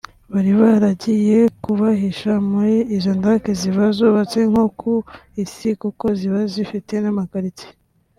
bari 0.33 0.51
baragiye 0.61 1.39
kubahisha 1.63 2.31
muri 2.51 2.75
izo 2.97 3.11
ndake 3.21 3.49
ziba 3.59 3.85
zubatse 3.97 4.39
nko 4.51 4.65
ku 4.79 4.93
isi 5.43 5.69
kuko 5.81 6.05
ziba 6.19 6.39
zifite 6.53 6.93
namakaritsiye 7.03 7.73